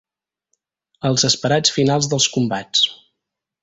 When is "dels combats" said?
2.15-2.87